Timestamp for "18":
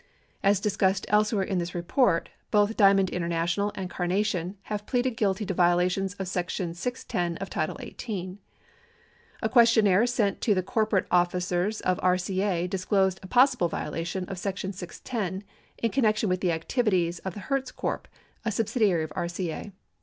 7.79-8.39